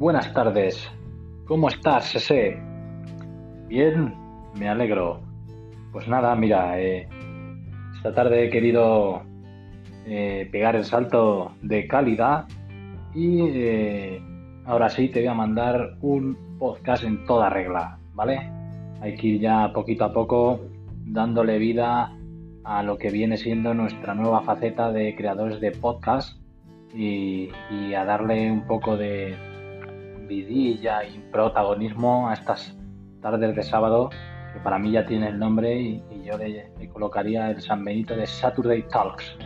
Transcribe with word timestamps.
Buenas 0.00 0.32
tardes. 0.32 0.90
¿Cómo 1.44 1.68
estás, 1.68 2.06
Sese? 2.06 2.56
Bien, 3.68 4.14
me 4.58 4.66
alegro. 4.66 5.20
Pues 5.92 6.08
nada, 6.08 6.34
mira, 6.36 6.80
eh, 6.80 7.06
esta 7.96 8.14
tarde 8.14 8.46
he 8.46 8.48
querido 8.48 9.20
eh, 10.06 10.48
pegar 10.50 10.74
el 10.74 10.86
salto 10.86 11.52
de 11.60 11.86
calidad 11.86 12.46
y 13.14 13.42
eh, 13.42 14.22
ahora 14.64 14.88
sí 14.88 15.10
te 15.10 15.20
voy 15.20 15.28
a 15.28 15.34
mandar 15.34 15.98
un 16.00 16.56
podcast 16.58 17.04
en 17.04 17.26
toda 17.26 17.50
regla, 17.50 17.98
¿vale? 18.14 18.50
Hay 19.02 19.16
que 19.16 19.26
ir 19.26 19.40
ya 19.42 19.70
poquito 19.74 20.06
a 20.06 20.14
poco 20.14 20.60
dándole 21.04 21.58
vida 21.58 22.16
a 22.64 22.82
lo 22.82 22.96
que 22.96 23.10
viene 23.10 23.36
siendo 23.36 23.74
nuestra 23.74 24.14
nueva 24.14 24.40
faceta 24.44 24.92
de 24.92 25.14
creadores 25.14 25.60
de 25.60 25.72
podcast 25.72 26.40
y, 26.94 27.50
a 27.94 28.06
darle 28.06 28.50
un 28.50 28.66
poco 28.66 28.96
de 28.96 29.49
vidilla 30.30 31.04
y 31.04 31.18
protagonismo 31.32 32.28
a 32.28 32.34
estas 32.34 32.78
tardes 33.20 33.54
de 33.56 33.62
sábado 33.64 34.10
que 34.52 34.60
para 34.60 34.78
mí 34.78 34.92
ya 34.92 35.04
tiene 35.04 35.28
el 35.28 35.38
nombre 35.38 35.78
y, 35.78 36.02
yo 36.24 36.38
le, 36.38 36.70
colocaría 36.92 37.50
el 37.50 37.60
San 37.60 37.84
Benito 37.84 38.14
de 38.14 38.26
Saturday 38.26 38.82
Talks. 38.88 39.36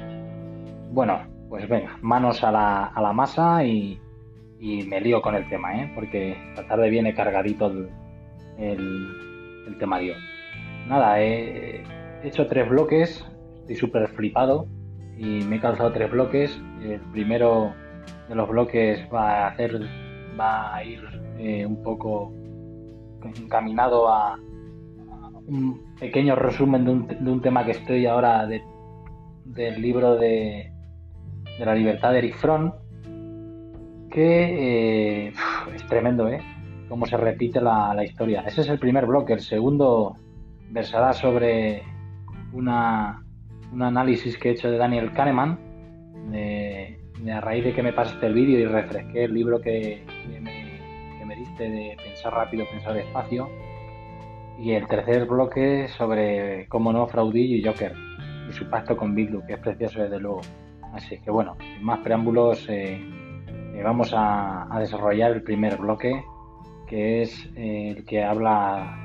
Bueno, 0.90 1.22
pues 1.48 1.68
venga, 1.68 1.98
manos 2.02 2.44
a 2.44 2.52
la, 2.52 2.84
a 2.86 3.00
la 3.00 3.12
masa 3.12 3.64
y, 3.64 4.00
me 4.60 5.00
lío 5.00 5.20
con 5.20 5.34
el 5.34 5.46
tema, 5.50 5.74
¿eh? 5.76 5.92
porque 5.94 6.32
esta 6.50 6.66
tarde 6.66 6.88
viene 6.88 7.14
cargadito 7.14 7.66
el, 7.66 7.88
el, 9.66 9.78
temario. 9.78 10.14
Nada, 10.86 11.20
he 11.20 11.82
hecho 12.22 12.46
tres 12.46 12.66
bloques, 12.68 13.26
estoy 13.60 13.76
súper 13.76 14.08
flipado 14.08 14.66
y 15.18 15.42
me 15.44 15.56
he 15.56 15.60
calzado 15.60 15.92
tres 15.92 16.10
bloques. 16.10 16.58
El 16.82 17.00
primero 17.12 17.74
de 18.28 18.34
los 18.34 18.48
bloques 18.48 19.06
va 19.12 19.44
a 19.44 19.46
hacer, 19.48 19.86
va 20.38 20.74
a 20.74 20.84
ir 20.84 21.00
eh, 21.38 21.64
un 21.66 21.82
poco 21.82 22.32
encaminado 23.22 24.08
a, 24.08 24.38
un 25.46 25.94
pequeño 26.00 26.34
resumen 26.36 26.84
de 26.84 27.30
un, 27.30 27.40
tema 27.42 27.64
que 27.64 27.72
estoy 27.72 28.06
ahora 28.06 28.46
del 28.46 29.82
libro 29.82 30.16
de, 30.16 30.72
de, 31.58 31.66
la 31.66 31.74
libertad 31.74 32.12
de 32.12 32.18
Eric 32.18 32.36
Fromm, 32.36 32.72
que 34.10 35.26
eh, 35.26 35.32
es 35.74 35.86
tremendo, 35.86 36.28
¿eh? 36.28 36.40
Cómo 36.88 37.04
se 37.04 37.16
repite 37.18 37.60
la, 37.60 37.92
la 37.94 38.04
historia. 38.04 38.42
Ese 38.46 38.62
es 38.62 38.68
el 38.68 38.78
primer 38.78 39.04
bloque. 39.04 39.34
El 39.34 39.40
segundo 39.40 40.16
versará 40.70 41.12
sobre 41.12 41.82
una 42.52 43.24
un 43.74 43.82
análisis 43.82 44.38
que 44.38 44.50
he 44.50 44.52
hecho 44.52 44.70
de 44.70 44.78
Daniel 44.78 45.12
Kahneman, 45.12 45.58
de, 46.30 46.63
a 47.32 47.40
raíz 47.40 47.64
de 47.64 47.72
que 47.72 47.82
me 47.82 47.92
pasaste 47.92 48.26
el 48.26 48.34
vídeo 48.34 48.58
y 48.58 48.66
refresqué 48.66 49.24
el 49.24 49.34
libro 49.34 49.60
que, 49.60 50.04
me, 50.40 51.24
me, 51.24 51.36
diste 51.36 51.68
de 51.68 51.96
Pensar 52.02 52.32
rápido, 52.34 52.66
pensar 52.70 52.94
despacio. 52.94 53.48
Y 54.58 54.72
el 54.72 54.86
tercer 54.86 55.26
bloque 55.26 55.88
sobre, 55.88 56.66
cómo 56.68 56.92
no, 56.92 57.06
Fraudillo 57.06 57.56
y 57.56 57.64
Joker 57.64 57.92
y 58.48 58.52
su 58.52 58.68
pacto 58.70 58.96
con 58.96 59.14
Bidlu, 59.14 59.44
que 59.46 59.54
es 59.54 59.58
precioso 59.58 60.02
desde 60.02 60.20
luego. 60.20 60.42
Así 60.92 61.18
que 61.18 61.30
bueno, 61.30 61.56
sin 61.58 61.84
más 61.84 61.98
preámbulos, 62.00 62.68
eh, 62.68 63.00
eh, 63.74 63.82
vamos 63.82 64.12
a, 64.14 64.68
desarrollar 64.78 65.32
el 65.32 65.42
primer 65.42 65.76
bloque, 65.76 66.22
que 66.86 67.22
es 67.22 67.50
eh, 67.56 67.94
el 67.96 68.04
que 68.04 68.22
habla, 68.22 68.96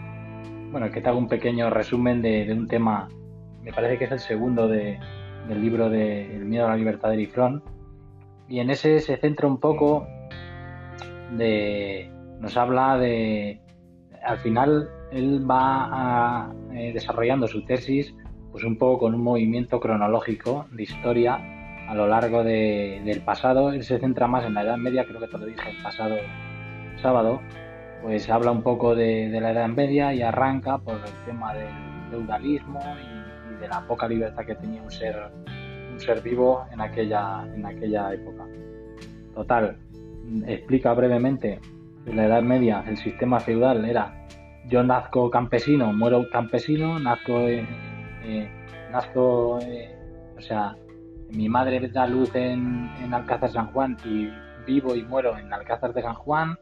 bueno, 0.72 0.86
el 0.86 0.92
que 0.92 1.02
te 1.02 1.10
hago 1.10 1.18
un 1.18 1.28
pequeño 1.28 1.70
resumen 1.70 2.22
de, 2.22 2.46
de 2.46 2.54
un 2.54 2.68
tema 2.68 3.08
me 3.64 3.74
parece 3.74 3.98
que 3.98 4.06
es 4.06 4.12
el 4.12 4.20
segundo 4.20 4.68
de, 4.68 4.98
del 5.48 5.62
libro 5.62 5.90
de 5.90 6.36
El 6.36 6.46
miedo 6.46 6.66
a 6.66 6.70
la 6.70 6.78
libertad 6.78 7.10
de 7.10 7.16
Erifrón. 7.16 7.62
Y 8.50 8.60
en 8.60 8.72
ese 8.72 9.00
se 9.00 9.18
centra 9.18 9.48
un 9.48 9.60
poco 9.60 10.08
de. 11.38 12.12
Nos 12.40 12.58
habla 12.58 12.98
de. 12.98 13.62
Al 14.24 14.40
final, 14.40 14.90
él 15.12 15.50
va 15.50 16.52
eh, 16.74 16.92
desarrollando 16.94 17.48
su 17.48 17.64
tesis, 17.64 18.14
pues 18.52 18.64
un 18.64 18.78
poco 18.78 19.00
con 19.00 19.16
un 19.16 19.24
movimiento 19.24 19.80
cronológico 19.80 20.66
de 20.72 20.84
historia 20.84 21.40
a 21.88 21.96
lo 21.96 22.08
largo 22.08 22.44
del 22.44 23.22
pasado. 23.22 23.72
Él 23.72 23.84
se 23.84 24.00
centra 24.00 24.28
más 24.28 24.46
en 24.46 24.54
la 24.54 24.64
Edad 24.64 24.78
Media, 24.78 25.06
creo 25.06 25.20
que 25.20 25.28
te 25.28 25.38
lo 25.38 25.46
dije 25.46 25.70
el 25.70 25.82
pasado 25.84 26.16
sábado. 27.02 27.42
Pues 28.02 28.30
habla 28.30 28.52
un 28.52 28.64
poco 28.64 28.96
de, 28.96 29.30
la 29.42 29.52
Edad 29.52 29.68
Media 29.68 30.14
y 30.14 30.22
arranca 30.22 30.78
por 30.78 30.96
el 30.96 31.26
tema 31.26 31.54
del 31.54 31.68
feudalismo 32.10 32.80
y 33.52 33.60
de 33.60 33.68
la 33.68 33.86
poca 33.88 34.08
libertad 34.08 34.46
que 34.46 34.56
tenía 34.56 34.82
un 34.82 34.92
ser, 34.92 35.16
ser 36.00 36.22
vivo 36.22 36.66
en 36.72 36.82
aquella, 36.82 37.46
en 37.54 37.66
aquella 37.66 38.14
época. 38.14 38.46
Total, 39.34 39.78
explica 40.48 40.94
brevemente 40.94 41.60
que 42.04 42.12
en 42.12 42.18
la 42.18 42.26
Edad 42.26 42.42
Media 42.42 42.84
el 42.88 42.98
sistema 42.98 43.40
feudal 43.40 43.86
era 43.86 44.20
yo 44.70 44.84
nazco 44.84 45.30
campesino, 45.30 45.92
muero 45.94 46.30
campesino, 46.30 47.00
nazco, 47.00 47.40
eh, 47.40 47.66
eh, 48.24 48.50
nazco 48.92 49.60
eh, 49.62 49.96
o 50.38 50.42
sea, 50.42 50.76
mi 51.32 51.50
madre 51.50 51.88
da 51.90 52.06
luz 52.06 52.34
en, 52.36 52.90
en 53.04 53.14
Alcázar 53.14 53.52
San 53.52 53.72
Juan 53.72 53.98
y 54.06 54.30
vivo 54.66 54.96
y 54.96 55.04
muero 55.04 55.38
en 55.38 55.52
Alcázar 55.52 55.94
de 55.94 56.02
San 56.02 56.16
Juan. 56.16 56.58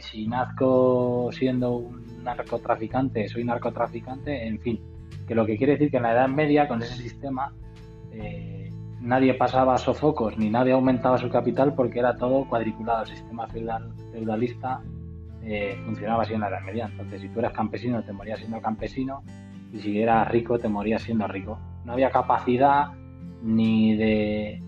si 0.00 0.26
nazco 0.26 1.30
siendo 1.32 1.76
un 1.76 2.24
narcotraficante, 2.24 3.28
soy 3.28 3.44
narcotraficante, 3.44 4.46
en 4.46 4.58
fin, 4.60 4.80
que 5.26 5.34
lo 5.34 5.46
que 5.46 5.56
quiere 5.56 5.74
decir 5.74 5.90
que 5.90 5.98
en 5.98 6.02
la 6.02 6.12
Edad 6.12 6.28
Media, 6.28 6.68
con 6.68 6.82
ese 6.82 6.94
sistema, 6.96 7.52
eh, 8.20 8.72
nadie 9.00 9.34
pasaba 9.34 9.78
sofocos 9.78 10.36
ni 10.38 10.50
nadie 10.50 10.72
aumentaba 10.72 11.18
su 11.18 11.30
capital 11.30 11.74
porque 11.74 12.00
era 12.00 12.16
todo 12.16 12.48
cuadriculado. 12.48 13.02
El 13.02 13.08
sistema 13.08 13.46
feudal, 13.46 13.92
feudalista 14.12 14.80
eh, 15.44 15.80
funcionaba 15.84 16.24
así 16.24 16.34
en 16.34 16.40
la 16.40 16.48
Edad 16.48 16.62
Media. 16.62 16.88
Entonces, 16.90 17.20
si 17.20 17.28
tú 17.28 17.38
eras 17.38 17.52
campesino, 17.52 18.02
te 18.02 18.12
morías 18.12 18.38
siendo 18.38 18.60
campesino, 18.60 19.22
y 19.72 19.78
si 19.78 20.00
eras 20.00 20.28
rico, 20.28 20.58
te 20.58 20.68
morías 20.68 21.02
siendo 21.02 21.26
rico. 21.26 21.58
No 21.84 21.92
había 21.92 22.10
capacidad 22.10 22.92
ni 23.42 23.96
de, 23.96 24.62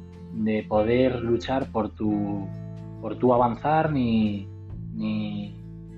poder 0.68 1.20
luchar 1.20 1.70
por 1.72 1.90
tu, 1.90 2.46
por 3.00 3.16
tu 3.16 3.34
avanzar 3.34 3.92
ni, 3.92 4.48
ni, 4.94 5.54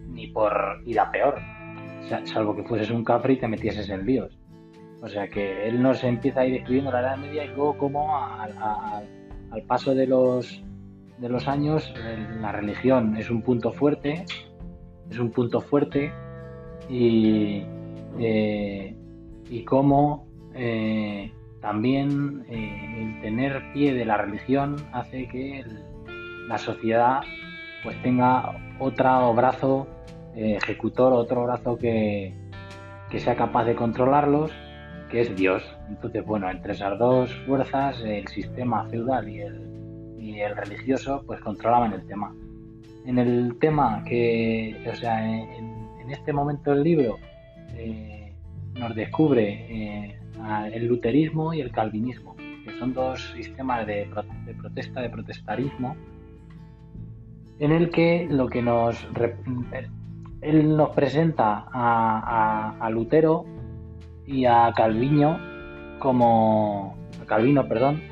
ni 0.09 0.29
por 0.29 0.83
ir 0.87 0.99
a 1.01 1.11
peor, 1.11 1.39
salvo 2.25 2.57
que 2.57 2.65
fueses 2.65 2.91
un 2.91 3.05
cafre 3.05 3.35
y 3.35 3.39
te 3.39 3.49
metieses 3.49 3.89
en 3.91 4.07
líos. 4.07 4.39
O 5.03 5.09
sea 5.09 5.27
que 5.27 5.67
él 5.67 5.83
nos 5.83 6.05
empieza 6.05 6.43
a 6.43 6.47
ir 6.47 6.55
escribiendo 6.55 6.93
la 6.93 7.01
Edad 7.01 7.17
Media 7.17 7.45
y 7.45 7.49
luego 7.49 7.77
como 7.77 8.17
al 8.17 9.63
paso 9.67 9.97
de 9.97 10.07
los, 10.07 10.63
de 11.19 11.29
los 11.29 11.49
años 11.49 11.93
la 12.41 12.53
religión 12.53 13.17
es 13.17 13.29
un 13.29 13.43
punto 13.43 13.73
fuerte, 13.73 14.25
es 15.11 15.19
un 15.19 15.33
punto 15.33 15.61
fuerte 15.61 16.13
y, 16.89 17.65
eh, 18.21 18.97
y 19.51 19.65
cómo 19.65 20.29
eh, 20.55 21.33
también 21.61 22.45
eh, 22.49 23.03
el 23.03 23.21
tener 23.23 23.73
pie 23.73 23.95
de 23.95 24.05
la 24.05 24.19
religión 24.19 24.77
hace 24.93 25.27
que 25.27 25.65
la 26.47 26.59
sociedad 26.59 27.23
pues 27.83 28.01
tenga 28.03 28.77
otro 28.79 29.35
brazo 29.35 29.89
ejecutor, 30.37 31.13
otro 31.13 31.43
brazo 31.43 31.77
que, 31.77 32.33
que 33.11 33.19
sea 33.19 33.35
capaz 33.35 33.65
de 33.65 33.75
controlarlos 33.75 34.53
que 35.13 35.21
es 35.21 35.37
Dios. 35.37 35.63
Entonces, 35.89 36.25
bueno, 36.25 36.51
entre 36.51 36.73
esas 36.73 36.99
dos 36.99 37.31
fuerzas, 37.47 38.01
el 38.01 38.27
sistema 38.29 38.89
feudal 38.89 39.29
y 39.29 39.41
el, 39.41 40.17
y 40.19 40.41
el 40.41 40.57
religioso, 40.57 41.23
pues 41.27 41.39
controlaban 41.41 41.93
el 41.93 42.05
tema. 42.07 42.35
En 43.05 43.19
el 43.19 43.59
tema 43.61 44.03
que, 44.05 44.83
o 44.91 44.95
sea, 44.97 45.23
en, 45.25 45.71
este 46.11 46.33
momento 46.33 46.73
del 46.73 46.83
libro 46.83 47.19
eh, 47.75 48.35
nos 48.75 48.95
descubre 48.95 49.49
eh, 49.49 50.19
el 50.75 50.87
luterismo 50.87 51.55
y 51.55 51.61
el 51.63 51.71
calvinismo, 51.71 52.37
que 52.37 52.79
son 52.79 52.93
dos 52.93 53.33
sistemas 53.35 53.87
de, 53.87 54.11
protesta, 54.61 55.01
de 55.01 55.09
protestarismo, 55.09 55.97
en 57.61 57.73
el 57.73 57.91
que 57.91 58.27
lo 58.31 58.49
que 58.49 58.61
nos 58.61 59.07
él 60.43 60.77
nos 60.77 60.91
presenta 60.91 61.67
a, 61.73 62.77
a 62.79 62.91
Lutero 62.91 63.47
y 64.27 64.45
a 64.45 64.73
Calviño 64.75 65.39
como 65.99 66.97
Calvino, 67.27 67.69
perdón, 67.69 68.03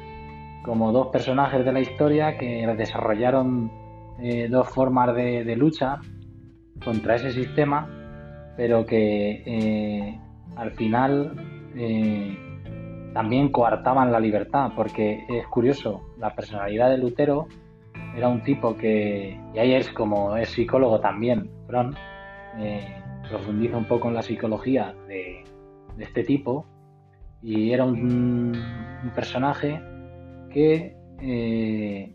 como 0.64 0.92
dos 0.92 1.08
personajes 1.08 1.64
de 1.64 1.72
la 1.72 1.80
historia 1.80 2.38
que 2.38 2.66
desarrollaron 2.76 3.70
eh, 4.22 4.48
dos 4.48 4.68
formas 4.68 5.14
de, 5.14 5.56
lucha 5.56 5.98
contra 6.84 7.16
ese 7.16 7.32
sistema, 7.32 7.88
pero 8.56 8.84
que 8.84 9.42
eh, 9.46 10.20
al 10.56 10.72
final 10.72 11.32
eh, 11.74 12.36
también 13.14 13.50
coartaban 13.50 14.12
la 14.12 14.20
libertad, 14.20 14.72
porque 14.76 15.24
es 15.28 15.46
curioso, 15.46 16.02
la 16.18 16.34
personalidad 16.34 16.90
de 16.90 16.98
Lutero 16.98 17.48
era 18.14 18.28
un 18.28 18.42
tipo 18.42 18.76
que, 18.76 19.40
y 19.54 19.58
ahí 19.58 19.72
es 19.72 19.90
como 19.92 20.36
es 20.36 20.50
psicólogo 20.50 21.00
también, 21.00 21.50
Fron, 21.66 21.94
profundiza 23.28 23.76
un 23.76 23.86
poco 23.86 24.08
en 24.08 24.14
la 24.14 24.22
psicología 24.22 24.94
de, 25.08 25.29
de 26.00 26.06
este 26.06 26.24
tipo 26.24 26.66
y 27.42 27.72
era 27.72 27.84
un, 27.84 28.52
personaje 29.14 29.80
que 30.50 30.96
eh, 31.20 32.12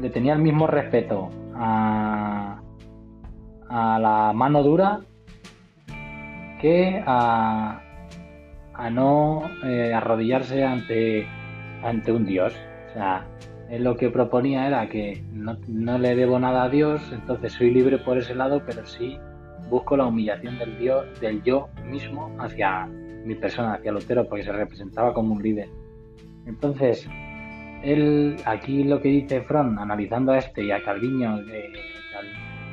le 0.00 0.10
tenía 0.10 0.34
el 0.34 0.40
mismo 0.40 0.66
respeto 0.66 1.30
a, 1.54 2.60
a 3.68 3.98
la 3.98 4.32
mano 4.34 4.62
dura 4.62 5.00
que 6.60 7.02
a, 7.06 7.80
a 8.74 8.90
no 8.90 9.42
eh, 9.64 9.92
arrodillarse 9.94 10.64
ante, 10.64 11.26
ante 11.82 12.12
un 12.12 12.26
dios. 12.26 12.54
O 12.90 12.92
sea, 12.94 13.26
él 13.70 13.84
lo 13.84 13.96
que 13.96 14.10
proponía 14.10 14.66
era 14.66 14.88
que 14.88 15.22
no, 15.32 15.56
no, 15.68 15.98
le 15.98 16.14
debo 16.14 16.38
nada 16.38 16.64
a 16.64 16.68
Dios, 16.68 17.02
entonces 17.12 17.52
soy 17.52 17.70
libre 17.70 17.98
por 17.98 18.16
ese 18.18 18.34
lado, 18.34 18.62
pero 18.66 18.86
sí 18.86 19.18
busco 19.68 19.96
la 19.96 20.06
humillación 20.06 20.58
del, 20.58 20.78
dios, 20.78 21.20
del 21.20 21.42
yo 21.42 21.68
mismo 21.84 22.34
hacia 22.38 22.86
mi 22.86 23.34
persona, 23.34 23.74
hacia 23.74 23.92
Lutero, 23.92 24.28
porque 24.28 24.44
se 24.44 24.52
representaba 24.52 25.12
como 25.12 25.34
un 25.34 25.42
líder. 25.42 25.68
Entonces, 26.46 27.08
él, 27.82 28.36
aquí 28.44 28.84
lo 28.84 29.00
que 29.00 29.08
dice 29.08 29.42
Fromm, 29.42 29.78
analizando 29.78 30.32
a 30.32 30.38
este 30.38 30.64
y 30.64 30.70
a 30.70 30.82
Calviño, 30.82 31.44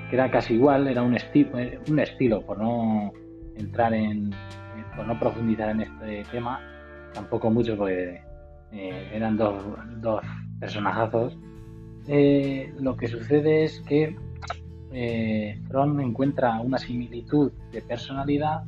que 0.10 0.16
era 0.16 0.30
casi 0.30 0.54
igual, 0.54 0.88
era 0.88 1.02
un, 1.02 1.16
estilo 1.16 1.58
un 1.90 2.00
estilo, 2.00 2.42
por 2.42 2.60
no 2.60 3.12
entrar 3.58 3.94
en, 3.94 4.32
por 4.96 5.08
no 5.08 5.20
profundizar 5.20 5.70
en 5.70 5.82
este 5.82 6.24
tema, 6.32 6.60
tampoco 7.14 7.50
mucho, 7.50 7.76
porque 7.76 8.22
eh, 8.72 9.10
eran 9.14 9.38
dos, 9.38 9.64
dos 10.02 10.22
personajazos. 10.60 11.38
Eh, 12.08 12.74
lo 12.80 12.96
que 12.96 13.08
sucede 13.08 13.64
es 13.64 13.82
que 13.82 14.16
eh, 14.94 15.60
Fromm 15.68 16.00
encuentra 16.00 16.60
una 16.62 16.78
similitud 16.78 17.52
de 17.72 17.82
personalidad 17.82 18.64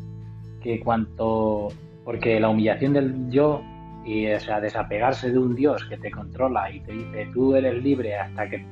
que 0.61 0.79
cuanto 0.79 1.69
porque 2.03 2.39
la 2.39 2.49
humillación 2.49 2.93
del 2.93 3.29
yo 3.29 3.61
y 4.05 4.27
o 4.31 4.39
sea 4.39 4.59
desapegarse 4.59 5.31
de 5.31 5.37
un 5.37 5.55
dios 5.55 5.85
que 5.85 5.97
te 5.97 6.11
controla 6.11 6.71
y 6.71 6.79
te 6.81 6.93
dice 6.93 7.29
tú 7.33 7.55
eres 7.55 7.83
libre 7.83 8.15
hasta 8.15 8.49
que 8.49 8.65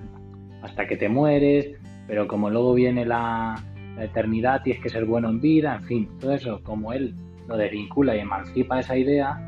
hasta 0.62 0.88
que 0.88 0.98
te 0.98 1.10
mueres 1.10 1.72
pero 2.08 2.28
como 2.28 2.50
luego 2.50 2.74
viene 2.74 3.06
la, 3.06 3.56
eternidad 4.00 4.64
tienes 4.64 4.82
que 4.82 4.90
ser 4.90 5.06
bueno 5.06 5.30
en 5.30 5.40
vida 5.40 5.76
en 5.76 5.84
fin 5.84 6.10
todo 6.20 6.34
eso 6.34 6.62
como 6.64 6.94
él 6.94 7.14
lo 7.48 7.58
desvincula 7.58 8.16
y 8.16 8.20
emancipa 8.20 8.80
esa 8.80 8.98
idea 8.98 9.40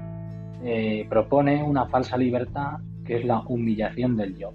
eh, 0.63 1.06
propone 1.10 1.63
una 1.63 1.86
falsa 1.88 2.18
libertad 2.18 2.78
que 3.06 3.18
es 3.18 3.25
la 3.25 3.40
humillación 3.42 4.18
del 4.18 4.36
yo. 4.36 4.51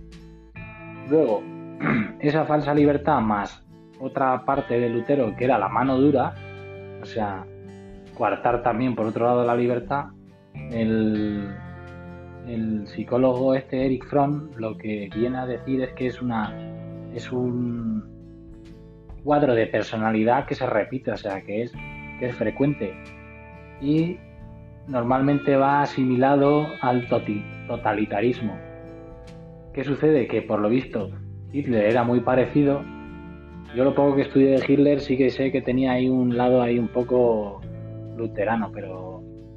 Luego 1.08 1.43
esa 2.21 2.44
falsa 2.44 2.75
libertad 2.75 3.21
más 3.21 3.65
otra 4.00 4.44
parte 4.44 4.79
de 4.79 4.88
Lutero 4.88 5.35
que 5.37 5.44
era 5.44 5.59
la 5.59 5.69
mano 5.69 5.99
dura 5.99 6.35
o 7.03 7.05
sea 7.05 7.44
coartar 8.17 8.62
también 8.62 8.94
por 8.94 9.06
otro 9.06 9.27
lado 9.27 9.44
la 9.44 9.55
libertad 9.55 10.06
el, 10.71 11.49
psicólogo 12.85 13.55
este 13.55 13.87
Eric 13.87 14.06
Fromm 14.06 14.50
lo 14.56 14.77
que 14.77 15.09
viene 15.15 15.38
a 15.38 15.47
decir 15.47 15.82
es 15.82 15.93
que 15.93 16.06
es 16.06 16.21
una 16.21 16.53
es 17.15 17.31
un 17.31 18.11
cuadro 19.23 19.55
de 19.55 19.67
personalidad 19.67 20.47
que 20.47 20.55
se 20.55 20.67
repite, 20.67 21.12
o 21.12 21.17
sea, 21.17 21.43
que 21.43 21.62
es, 21.62 21.73
que 22.19 22.27
es 22.27 22.35
frecuente 22.35 22.94
y 23.81 24.19
normalmente 24.87 25.56
va 25.56 25.82
asimilado 25.82 26.67
al 26.81 27.06
totalitarismo. 27.09 28.59
¿Qué 29.73 29.85
sucede? 29.85 30.27
Que 30.27 30.43
por 30.43 30.61
lo 30.61 30.69
visto 30.69 31.11
Hitler 31.52 31.85
era 31.85 32.05
muy 32.05 32.20
parecido. 32.20 32.82
Yo 33.75 33.85
lo 33.85 33.94
poco 33.94 34.17
que 34.17 34.23
estudié 34.23 34.50
de 34.50 34.64
Hitler 34.67 35.00
sí 35.00 35.17
que 35.17 35.31
sé 35.31 35.52
que 35.52 35.62
tenía 35.62 35.93
ahí 35.93 36.08
un 36.08 36.37
lado 36.37 36.62
ahí 36.62 36.79
un 36.79 36.88
poco 36.88 37.61
luterano, 38.17 38.70
pero 38.73 39.11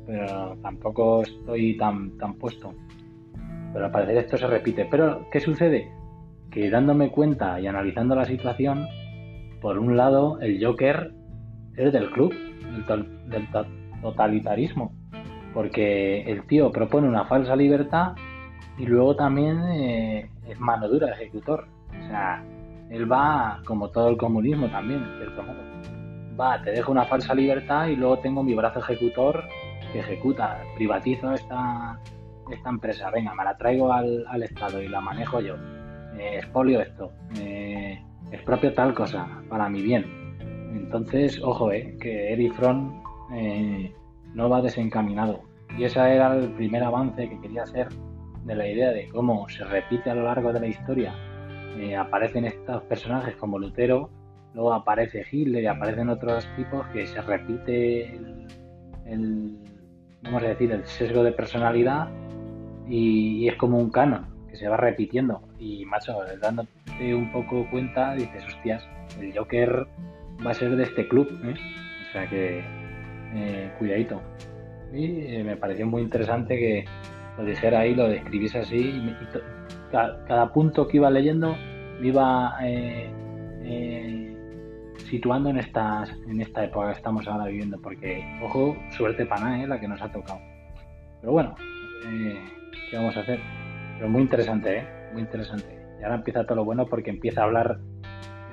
pero 0.06 0.58
tampoco 0.62 1.24
estoy 1.24 1.78
tan, 1.78 2.18
tan 2.18 2.36
puesto. 2.36 2.74
Pero 3.72 3.86
al 3.86 3.92
parecer 3.92 4.18
esto 4.18 4.38
se 4.38 4.48
repite. 4.48 4.86
Pero, 4.90 5.28
¿qué 5.32 5.40
sucede? 5.40 5.92
Que 6.52 6.70
dándome 6.70 7.10
cuenta 7.10 7.60
y 7.60 7.68
analizando 7.68 8.16
la 8.16 8.26
situación, 8.26 8.86
por 9.62 9.80
un 9.80 9.98
lado, 9.98 10.40
el 10.42 10.64
Joker 10.64 11.14
es 11.76 11.94
del 11.94 12.12
club, 12.12 12.34
del, 12.88 13.48
totalitarismo. 14.02 14.92
Porque 15.54 16.22
el 16.24 16.46
tío 16.48 16.72
propone 16.72 17.08
una 17.08 17.26
falsa 17.26 17.56
libertad 17.56 18.16
y 18.78 18.86
luego 18.86 19.16
también 19.16 19.60
eh, 19.72 20.30
es 20.48 20.60
mano 20.60 20.88
dura, 20.90 21.12
ejecutor. 21.12 21.68
Sea, 22.14 22.44
él 22.92 23.12
va, 23.12 23.60
como 23.66 23.90
todo 23.90 24.10
el 24.10 24.18
comunismo 24.18 24.68
también, 24.68 25.02
en 25.04 25.18
cierto 25.18 25.42
modo. 25.42 25.64
Va, 26.40 26.62
te 26.62 26.70
dejo 26.70 26.92
una 26.92 27.06
falsa 27.06 27.34
libertad 27.34 27.88
y 27.88 27.96
luego 27.96 28.20
tengo 28.20 28.44
mi 28.44 28.54
brazo 28.54 28.80
ejecutor 28.82 29.44
que 29.92 30.00
ejecuta, 30.00 30.62
privatizo 30.76 31.32
esta, 31.34 32.00
esta 32.52 32.70
empresa, 32.70 33.10
venga, 33.10 33.34
me 33.34 33.44
la 33.44 33.58
traigo 33.58 33.92
al, 33.92 34.44
Estado 34.44 34.80
y 34.80 34.90
la 34.90 35.02
manejo 35.02 35.40
yo, 35.40 35.56
eh, 36.20 36.38
expolio 36.38 36.82
esto, 36.82 37.12
eh, 37.40 38.00
expropio 38.32 38.72
tal 38.76 38.94
cosa, 38.94 39.28
para 39.50 39.68
mi 39.70 39.82
bien. 39.82 40.06
Entonces, 40.76 41.42
ojo, 41.42 41.72
eh, 41.72 41.98
que 42.00 42.34
Eric 42.34 42.54
Fromm 42.54 43.02
eh, 43.34 43.92
no 44.36 44.50
va 44.50 44.62
desencaminado. 44.62 45.42
Y 45.80 45.86
ese 45.86 46.00
era 46.00 46.36
el 46.36 46.52
primer 46.52 46.84
avance 46.84 47.28
que 47.28 47.42
quería 47.42 47.64
hacer 47.64 47.88
de 48.46 48.56
la 48.56 48.68
idea 48.68 48.92
de 48.92 49.10
cómo 49.10 49.50
se 49.50 49.64
repite 49.64 50.12
a 50.12 50.16
lo 50.16 50.26
largo 50.26 50.54
de 50.54 50.60
la 50.60 50.68
historia. 50.68 51.16
Aparecen 51.98 52.46
estos 52.46 52.84
personajes 52.84 53.36
como 53.36 53.60
Lutero, 53.60 54.10
luego 54.54 54.74
aparece 54.74 55.26
Hitler 55.30 55.64
y 55.64 55.68
aparecen 55.68 56.10
otros 56.10 56.48
tipos 56.56 56.86
que 56.88 57.08
se 57.08 57.22
repite 57.22 58.16
el 59.06 59.58
vamos 60.24 60.44
a 60.44 60.48
decir, 60.48 60.72
el 60.72 60.86
sesgo 60.86 61.24
de 61.24 61.32
personalidad 61.32 62.08
y, 62.88 63.48
es 63.48 63.56
como 63.56 63.78
un 63.78 63.90
canon 63.90 64.26
que 64.50 64.58
se 64.58 64.68
va 64.68 64.78
repitiendo. 64.78 65.42
Y 65.60 65.86
macho, 65.86 66.18
dándote 66.42 67.14
un 67.14 67.32
poco 67.32 67.68
cuenta, 67.70 68.14
dices, 68.16 68.46
hostias, 68.46 68.88
el 69.20 69.38
Joker 69.38 69.88
va 70.46 70.52
a 70.52 70.54
ser 70.54 70.76
de 70.76 70.84
este 70.84 71.08
club, 71.08 71.28
¿eh? 71.44 71.56
O 72.10 72.12
sea 72.12 72.30
que, 72.30 72.64
eh, 73.36 73.72
cuidadito. 73.80 74.22
Y 74.94 75.36
eh, 75.36 75.44
me 75.44 75.58
pareció 75.58 75.88
muy 75.88 76.02
interesante 76.02 76.58
que 76.58 76.86
lo 77.38 77.46
dijera 77.46 77.80
ahí, 77.80 77.96
lo 77.96 78.08
describiese 78.08 78.60
así. 78.60 78.78
Y, 78.78 79.16
cada, 79.94 80.52
punto 80.52 80.88
que 80.88 80.98
iba 80.98 81.10
leyendo 81.10 81.56
me 82.02 82.08
iba 82.08 82.58
situando 85.10 85.50
en, 85.50 85.58
en 85.58 86.42
esta 86.42 86.64
época 86.64 86.88
que 86.88 86.98
estamos 86.98 87.28
ahora 87.28 87.46
viviendo, 87.46 87.80
porque, 87.80 88.24
ojo, 88.42 88.76
suerte 88.98 89.26
para 89.26 89.62
¿eh? 89.62 89.68
la 89.68 89.80
que 89.80 89.88
nos 89.88 90.02
ha 90.02 90.12
tocado. 90.12 90.40
Pero 91.22 91.32
bueno, 91.34 91.56
eh, 92.08 92.42
¿qué 92.90 92.98
vamos 92.98 93.16
a 93.18 93.20
hacer? 93.20 93.40
Pero 93.98 94.10
muy 94.10 94.24
interesante, 94.24 94.80
¿eh? 94.80 94.88
Muy 95.14 95.22
interesante. 95.22 95.68
Y 96.00 96.04
ahora 96.04 96.16
empieza 96.16 96.44
todo 96.46 96.56
lo 96.56 96.66
bueno 96.66 96.88
porque 96.88 97.12
empieza 97.12 97.42
a 97.42 97.44
hablar 97.44 97.80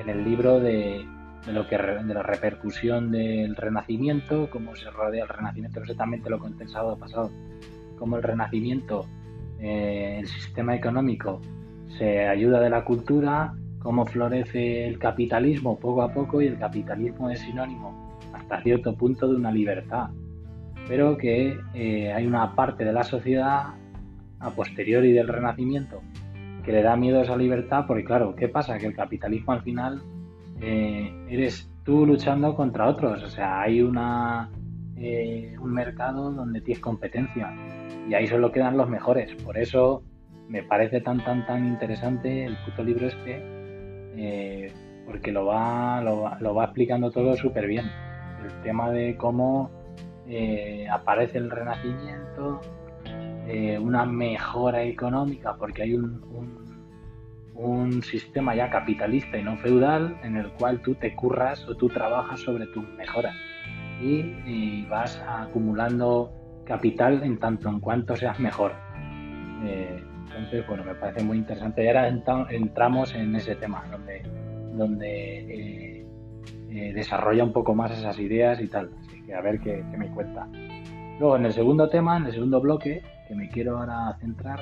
en 0.01 0.09
el 0.11 0.23
libro 0.23 0.61
de, 0.61 1.05
de 1.47 1.53
lo 1.53 1.67
que 1.67 1.79
de 1.79 2.15
la 2.15 2.23
repercusión 2.23 3.11
del 3.11 3.57
renacimiento, 3.57 4.51
cómo 4.51 4.77
se 4.77 4.91
rodea 4.91 5.23
el 5.23 5.29
renacimiento, 5.29 5.81
exactamente 5.81 6.29
lo 6.29 6.39
conté 6.39 6.65
el 6.65 6.69
sábado 6.69 6.99
pasado, 6.99 7.31
cómo 7.99 8.17
el 8.17 8.23
renacimiento, 8.23 9.07
eh, 9.61 10.19
el 10.21 10.27
sistema 10.27 10.75
económico 10.75 11.41
se 11.99 12.27
ayuda 12.27 12.61
de 12.61 12.71
la 12.71 12.85
cultura, 12.85 13.55
cómo 13.81 14.07
florece 14.07 14.87
el 14.87 14.99
capitalismo 14.99 15.79
poco 15.79 16.03
a 16.03 16.13
poco 16.13 16.41
y 16.41 16.47
el 16.47 16.59
capitalismo 16.59 17.31
es 17.31 17.41
sinónimo 17.41 18.19
hasta 18.33 18.63
cierto 18.63 18.95
punto 18.95 19.29
de 19.29 19.37
una 19.37 19.51
libertad, 19.51 20.11
pero 20.89 21.17
que 21.17 21.59
eh, 21.75 22.13
hay 22.13 22.27
una 22.27 22.55
parte 22.55 22.85
de 22.85 22.93
la 22.93 23.05
sociedad 23.05 23.75
a 24.39 24.51
posteriori 24.51 25.13
del 25.13 25.29
Renacimiento 25.29 26.01
que 26.65 26.73
le 26.73 26.83
da 26.83 26.97
miedo 26.97 27.21
a 27.21 27.23
esa 27.23 27.37
libertad 27.37 27.85
porque 27.87 28.05
claro, 28.05 28.35
¿qué 28.35 28.49
pasa? 28.49 28.79
Que 28.79 28.87
el 28.87 28.95
capitalismo 28.95 29.53
al 29.53 29.63
final 29.63 30.03
eh, 30.61 31.13
eres 31.29 31.71
tú 31.85 32.07
luchando 32.07 32.55
contra 32.55 32.87
otros, 32.87 33.23
o 33.23 33.29
sea, 33.29 33.63
hay 33.63 33.83
una, 33.83 34.51
eh, 35.03 35.57
un 35.59 35.73
mercado 35.73 36.31
donde 36.31 36.61
tienes 36.61 36.83
competencia. 36.83 37.51
Y 38.07 38.13
ahí 38.13 38.27
solo 38.27 38.53
quedan 38.53 38.77
los 38.77 38.87
mejores, 38.87 39.35
por 39.43 39.57
eso 39.57 40.03
me 40.47 40.63
parece 40.63 41.01
tan 41.01 41.25
tan 41.25 41.47
tan 41.47 41.67
interesante 41.67 42.45
el 42.45 42.55
puto 42.67 42.83
libro 42.85 43.07
este 43.07 43.41
eh, 44.17 44.71
porque 45.07 45.33
lo 45.33 45.47
va, 45.47 46.03
lo, 46.03 46.55
va 46.55 46.65
explicando 46.65 47.11
todo 47.11 47.35
súper 47.35 47.67
bien. 47.67 47.87
El 48.45 48.63
tema 48.63 48.91
de 48.91 49.17
cómo 49.17 49.71
eh, 50.29 50.87
aparece 50.91 51.39
el 51.39 51.51
renacimiento, 51.51 52.61
una 53.81 54.05
mejora 54.05 54.83
económica, 54.83 55.57
porque 55.57 55.83
hay 55.83 55.95
un, 55.95 56.23
un, 57.55 58.03
sistema 58.03 58.55
ya 58.55 58.71
capitalista 58.71 59.39
y 59.39 59.43
no 59.43 59.57
feudal 59.57 60.17
en 60.23 60.37
el 60.37 60.53
cual 60.53 60.81
tú 60.83 60.95
te 60.95 61.17
curras 61.17 61.67
o 61.67 61.75
tú 61.75 61.89
trabajas 61.89 62.41
sobre 62.41 62.67
tus 62.67 62.89
mejoras 62.91 63.35
y, 64.01 64.87
vas 64.87 65.23
acumulando 65.29 66.33
capital 66.65 67.23
en 67.23 67.39
tanto 67.39 67.69
en 67.69 67.81
cuanto 67.81 68.17
seas 68.17 68.41
mejor. 68.41 68.73
Entonces, 70.31 70.67
bueno, 70.67 70.85
me 70.85 70.95
parece 70.95 71.25
muy 71.25 71.39
interesante. 71.39 71.85
Y 71.85 71.89
ahora 71.89 72.09
entramos 72.09 73.15
en 73.15 73.35
ese 73.35 73.57
tema, 73.57 73.85
donde, 73.91 74.23
donde 74.75 75.39
eh, 75.39 76.07
eh, 76.71 76.93
desarrolla 76.95 77.45
un 77.45 77.53
poco 77.53 77.75
más 77.75 77.91
esas 77.91 78.19
ideas 78.19 78.61
y 78.61 78.69
tal. 78.69 78.91
Así 79.01 79.23
que 79.23 79.35
a 79.35 79.41
ver 79.41 79.61
qué, 79.61 79.83
me 79.99 80.09
cuenta. 80.09 80.47
Luego, 81.19 81.37
en 81.37 81.47
el 81.47 81.53
segundo 81.53 81.89
tema, 81.89 82.17
en 82.17 82.27
el 82.27 82.33
segundo 82.33 82.61
bloque, 82.61 83.03
que 83.27 83.35
me 83.35 83.49
quiero 83.49 83.79
ahora 83.79 84.17
centrar, 84.21 84.61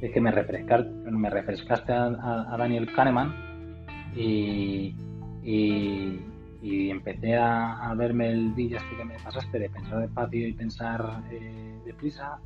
es 0.00 0.12
que 0.12 0.20
me, 0.20 0.30
refrescar, 0.30 0.86
me 0.86 1.30
refrescaste 1.30 1.92
a, 1.92 2.54
Daniel 2.58 2.92
Kahneman, 2.92 3.34
y, 4.14 4.94
empecé 6.62 7.36
a, 7.36 7.94
verme 7.96 8.30
el 8.30 8.52
vídeo 8.52 8.78
este 8.78 8.96
que 8.96 9.04
me 9.04 9.18
pasaste 9.18 9.58
de 9.58 9.70
pensar 9.70 10.00
despacio 10.00 10.48
y 10.48 10.52
pensar 10.52 11.22
eh, 11.30 11.78
deprisa. 11.84 12.38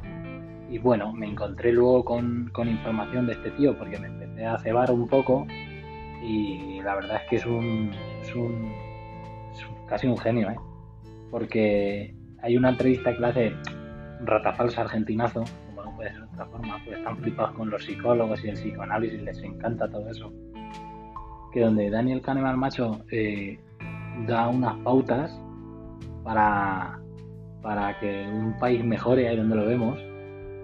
Y 0.70 0.78
bueno, 0.78 1.12
me 1.12 1.26
encontré 1.26 1.72
luego 1.72 2.04
con, 2.04 2.50
con, 2.52 2.68
información 2.68 3.26
de 3.26 3.32
este 3.32 3.50
tío 3.52 3.76
porque 3.76 3.98
me 3.98 4.08
empecé 4.08 4.46
a 4.46 4.58
cebar 4.58 4.90
un 4.90 5.08
poco 5.08 5.46
y 6.22 6.80
la 6.82 6.94
verdad 6.94 7.20
es 7.22 7.28
que 7.28 7.36
es 7.36 7.46
un, 7.46 7.90
es 8.22 8.34
un, 8.34 8.72
casi 9.88 10.06
un 10.06 10.16
genio, 10.16 10.50
¿eh? 10.50 10.56
porque 11.30 12.14
hay 12.42 12.56
una 12.56 12.70
entrevista 12.70 13.12
que 13.12 13.20
le 13.20 13.26
hace 13.26 13.52
rata 14.24 14.52
falsa 14.52 14.82
argentinazo, 14.82 15.44
como 15.66 15.84
no 15.84 15.96
puede 15.96 16.10
ser 16.10 16.20
de 16.20 16.28
otra 16.28 16.46
forma, 16.46 16.80
pues 16.84 16.98
están 16.98 17.16
flipados 17.18 17.52
con 17.52 17.70
los 17.70 17.84
psicólogos 17.84 18.44
y 18.44 18.48
el 18.48 18.54
psicoanálisis, 18.54 19.22
les 19.22 19.42
encanta 19.42 19.90
todo 19.90 20.08
eso. 20.10 20.32
Que 21.52 21.60
donde 21.60 21.90
Daniel 21.90 22.22
Kahneman, 22.22 22.58
macho, 22.58 23.04
eh, 23.10 23.58
da 24.26 24.48
unas 24.48 24.76
pautas 24.78 25.38
para, 26.24 27.00
para 27.62 27.98
que 28.00 28.26
un 28.28 28.56
país 28.58 28.84
mejore 28.84 29.28
ahí 29.28 29.36
donde 29.36 29.56
lo 29.56 29.66
vemos. 29.66 29.98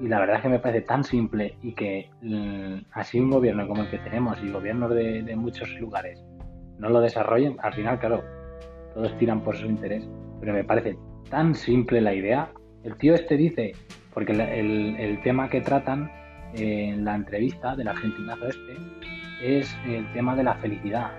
Y 0.00 0.06
la 0.06 0.20
verdad 0.20 0.36
es 0.36 0.42
que 0.42 0.48
me 0.48 0.58
parece 0.60 0.86
tan 0.86 1.02
simple 1.02 1.56
y 1.62 1.72
que 1.72 2.08
mm, 2.22 2.90
así 2.92 3.18
un 3.18 3.30
gobierno 3.30 3.66
como 3.66 3.82
el 3.82 3.90
que 3.90 3.98
tenemos 3.98 4.38
y 4.42 4.50
gobiernos 4.50 4.94
de, 4.94 5.34
muchos 5.36 5.68
lugares 5.80 6.24
no 6.78 6.88
lo 6.88 7.00
desarrollen, 7.00 7.56
al 7.60 7.74
final, 7.74 7.98
claro, 7.98 8.22
todos 8.94 9.16
tiran 9.18 9.40
por 9.40 9.56
su 9.56 9.66
interés. 9.66 10.08
Pero 10.38 10.52
me 10.52 10.62
parece 10.62 10.96
tan 11.28 11.56
simple 11.56 12.00
la 12.00 12.14
idea. 12.14 12.52
El 12.84 12.96
tío 12.96 13.14
este 13.14 13.36
dice, 13.36 13.72
porque 14.14 14.30
el, 14.30 14.40
el, 14.40 15.20
tema 15.22 15.48
que 15.48 15.60
tratan 15.60 16.08
en 16.54 17.04
la 17.04 17.16
entrevista 17.16 17.74
del 17.74 17.88
argentinazo 17.88 18.46
este 18.46 18.76
es 19.42 19.76
el 19.88 20.10
tema 20.12 20.36
de 20.36 20.44
la 20.44 20.54
felicidad, 20.54 21.10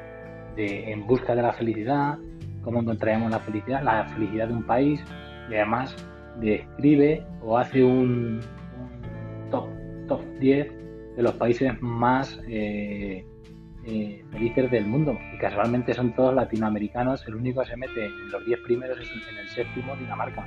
de 0.56 0.91
en 0.91 1.06
busca 1.06 1.36
de 1.36 1.41
la 1.41 1.53
felicidad, 1.53 2.18
cómo 2.63 2.79
encontraremos 2.82 3.32
la 3.32 3.39
felicidad, 3.39 3.84
la 3.84 4.06
felicidad 4.06 4.48
de 4.48 4.53
un 4.53 4.63
país 4.63 5.03
y 5.50 5.56
además 5.56 5.96
describe 6.39 7.25
o 7.41 7.58
hace 7.58 7.84
un, 7.84 8.39
top, 9.50 9.68
top 10.08 10.22
10 10.39 10.72
de 11.15 11.24
los 11.24 11.34
países 11.34 11.74
más 11.82 12.39
eh, 12.48 13.25
eh, 13.86 14.24
felices 14.32 14.70
del 14.72 14.86
mundo 14.86 15.18
y 15.34 15.38
casualmente 15.38 15.94
son 15.94 16.13
todos 16.13 16.34
latinoamericanos, 16.34 17.25
el 17.27 17.36
único 17.36 17.62
que 17.62 17.68
se 17.68 17.77
mete 17.77 18.06
en 18.06 18.32
los 18.32 18.46
10 18.46 18.60
primeros 18.62 19.00
es 19.00 19.10
en 19.10 19.38
el 19.38 19.48
séptimo 19.50 19.96
Dinamarca. 19.96 20.46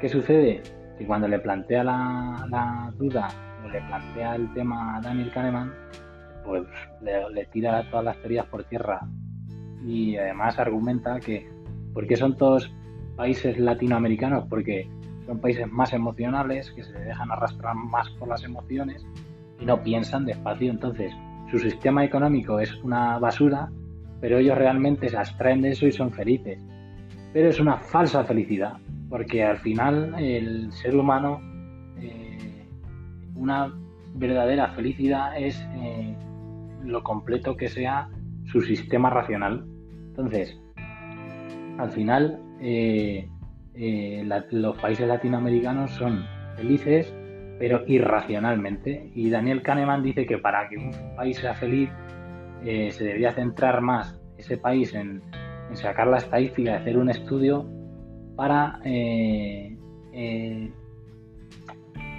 ¿Qué 0.00 0.08
sucede? 0.08 0.62
Que 0.98 1.06
cuando 1.06 1.28
le 1.28 1.38
plantea 1.38 1.84
la, 1.84 2.92
duda 2.96 3.28
o 3.64 3.68
le 3.68 3.80
plantea 3.82 4.36
el 4.36 4.52
tema 4.54 4.96
a 4.96 5.00
Daniel 5.00 5.30
Kahneman, 5.32 5.72
pues 6.48 6.64
le, 7.02 7.44
tira 7.46 7.88
todas 7.90 8.04
las 8.04 8.18
teorías 8.18 8.46
por 8.46 8.64
tierra 8.64 9.06
y 9.84 10.16
además 10.16 10.58
argumenta 10.58 11.20
que 11.20 11.46
¿por 11.92 12.06
qué 12.06 12.16
son 12.16 12.36
todos 12.36 12.72
países 13.16 13.58
latinoamericanos? 13.58 14.46
Porque 14.48 14.88
son 15.26 15.40
países 15.40 15.70
más 15.70 15.92
emocionales, 15.92 16.70
que 16.72 16.82
se 16.82 16.92
dejan 16.92 17.30
arrastrar 17.30 17.74
más 17.74 18.08
por 18.12 18.28
las 18.28 18.42
emociones 18.44 19.06
y 19.60 19.66
no 19.66 19.82
piensan 19.82 20.24
despacio. 20.24 20.70
Entonces, 20.70 21.12
su 21.50 21.58
sistema 21.58 22.04
económico 22.04 22.60
es 22.60 22.74
una 22.82 23.18
basura, 23.18 23.68
pero 24.20 24.38
ellos 24.38 24.56
realmente 24.56 25.08
se 25.08 25.18
abstraen 25.18 25.60
de 25.60 25.70
eso 25.70 25.86
y 25.86 25.92
son 25.92 26.10
felices. 26.10 26.58
Pero 27.32 27.50
es 27.50 27.60
una 27.60 27.76
falsa 27.76 28.24
felicidad, 28.24 28.78
porque 29.10 29.44
al 29.44 29.58
final 29.58 30.14
el 30.18 30.72
ser 30.72 30.96
humano, 30.96 31.40
eh, 32.00 32.66
una 33.34 33.72
verdadera 34.14 34.68
felicidad 34.68 35.38
es 35.38 35.60
eh, 35.74 36.16
lo 36.88 37.02
completo 37.02 37.56
que 37.56 37.68
sea 37.68 38.08
su 38.46 38.60
sistema 38.62 39.10
racional. 39.10 39.64
Entonces, 40.08 40.60
al 41.78 41.90
final, 41.92 42.40
eh, 42.60 43.28
los 44.50 44.76
países 44.78 45.06
latinoamericanos 45.06 45.92
son 45.92 46.24
felices 46.56 47.14
pero 47.58 47.82
irracionalmente. 47.86 49.10
Y 49.14 49.30
Daniel 49.30 49.62
Kahneman 49.62 50.02
dice 50.02 50.26
que 50.26 50.38
para 50.38 50.68
que 50.68 50.76
un 50.76 50.92
país 51.16 51.38
sea 51.38 51.54
feliz 51.54 51.90
eh, 52.64 52.90
se 52.90 53.04
debería 53.04 53.32
centrar 53.32 53.80
más 53.80 54.20
ese 54.36 54.56
país 54.56 54.94
en, 54.94 55.22
sacar 55.72 56.06
la 56.06 56.18
estadística, 56.18 56.76
hacer 56.76 56.96
un 56.96 57.10
estudio 57.10 57.68
para, 58.36 58.80
eh, 58.84 59.76
eh, 60.12 60.70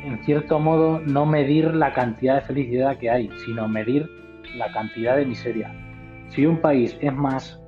en 0.04 0.24
cierto 0.24 0.60
modo, 0.60 1.00
no 1.00 1.26
medir 1.26 1.74
la 1.74 1.94
cantidad 1.94 2.36
de 2.36 2.42
felicidad 2.42 2.98
que 2.98 3.10
hay, 3.10 3.30
sino 3.46 3.68
medir 3.68 4.08
la 4.56 4.72
cantidad 4.72 5.18
de 5.18 5.26
miseria. 5.26 5.74
Si 6.30 6.46
un 6.46 6.58
país 6.62 6.98
es 7.02 7.14
más 7.14 7.60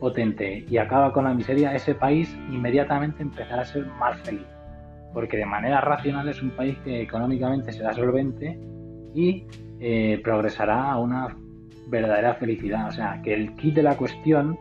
potente 0.00 0.64
y 0.68 0.78
acaba 0.78 1.12
con 1.12 1.24
la 1.24 1.32
miseria, 1.32 1.72
ese 1.76 1.94
país 1.94 2.36
inmediatamente 2.50 3.22
empezará 3.22 3.62
a 3.62 3.64
ser 3.64 3.86
más 3.86 4.18
feliz 4.22 4.46
porque 5.14 5.36
de 5.36 5.46
manera 5.46 5.80
racional 5.80 6.28
es 6.28 6.42
un 6.42 6.50
país 6.50 6.76
que 6.84 7.00
económicamente 7.00 7.72
será 7.72 7.94
solvente 7.94 8.58
y 9.14 9.46
eh, 9.80 10.20
progresará 10.22 10.90
a 10.90 10.98
una 10.98 11.34
verdadera 11.88 12.34
felicidad. 12.34 12.88
O 12.88 12.92
sea, 12.92 13.22
que 13.22 13.32
el 13.32 13.54
kit 13.54 13.76
de 13.76 13.84
la 13.84 13.96
cuestión 13.96 14.58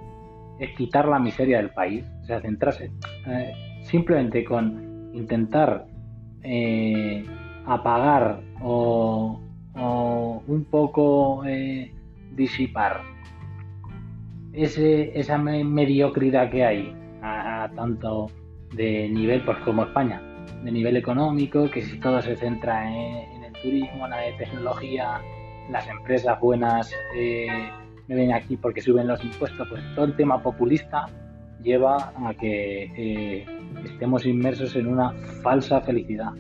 es 0.60 0.70
quitar 0.78 1.08
la 1.08 1.20
miseria 1.20 1.58
del 1.58 1.72
país, 1.72 2.06
o 2.22 2.26
sea, 2.26 2.40
centrarse 2.40 2.92
eh, 3.28 3.54
simplemente 3.82 4.46
con 4.46 5.10
intentar 5.14 5.88
eh, 6.44 7.26
apagar 7.66 8.40
o, 8.62 9.42
un 10.48 10.66
poco 10.66 11.44
disipar. 12.36 13.02
Ese, 14.54 15.18
esa 15.20 15.38
mediocridad 15.38 16.52
que 16.52 16.64
hay 16.64 16.96
a, 17.24 17.70
tanto 17.76 18.30
de 18.76 19.10
nivel 19.10 19.44
pues, 19.46 19.58
como 19.60 19.84
España. 19.84 20.22
De 20.64 20.72
nivel 20.72 20.98
económico, 20.98 21.70
que 21.70 21.82
si 21.82 22.00
todo 22.00 22.22
se 22.22 22.36
centra 22.36 22.90
en, 22.90 23.44
el 23.44 23.54
turismo, 23.54 24.06
en 24.06 24.12
la 24.12 24.38
tecnología, 24.38 25.22
las 25.70 25.88
empresas 25.88 26.40
buenas 26.40 26.94
eh, 27.16 27.70
ven 28.08 28.34
aquí 28.34 28.58
porque 28.58 28.82
suben 28.82 29.08
los 29.08 29.24
impuestos, 29.24 29.68
pues 29.70 29.82
todo 29.96 30.06
el 30.06 30.16
tema 30.16 30.42
populista 30.42 31.08
lleva 31.62 32.14
a 32.26 32.34
que 32.34 32.92
eh, 32.98 33.46
estemos 33.86 34.26
inmersos 34.26 34.76
en 34.76 34.88
una 34.88 35.12
falsa 35.42 35.82
felicidad, 35.82 36.34